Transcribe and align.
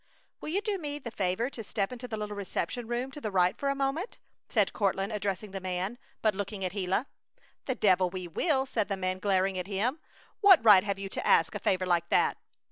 "Will 0.39 0.49
you 0.49 0.61
do 0.61 0.79
me 0.79 0.97
the 0.97 1.11
favor 1.11 1.47
to 1.51 1.63
step 1.63 1.91
into 1.91 2.07
the 2.07 2.17
little 2.17 2.35
reception 2.35 2.87
room 2.87 3.11
to 3.11 3.21
the 3.21 3.29
right 3.29 3.55
for 3.55 3.69
a 3.69 3.75
moment?" 3.75 4.17
said 4.49 4.73
Courtland, 4.73 5.11
addressing 5.11 5.51
the 5.51 5.61
man, 5.61 5.99
but 6.23 6.33
looking 6.33 6.65
at 6.65 6.71
Gila. 6.71 7.05
"The 7.67 7.75
devil 7.75 8.09
we 8.09 8.27
will!" 8.27 8.65
said 8.65 8.87
the 8.87 8.97
man, 8.97 9.19
glaring 9.19 9.59
at 9.59 9.67
him. 9.67 9.99
"What 10.39 10.65
right 10.65 10.83
have 10.83 10.97
you 10.97 11.07
to 11.09 11.27
ask 11.27 11.53
a 11.53 11.59
favor 11.59 11.85
like 11.85 12.09
that?" 12.09 12.37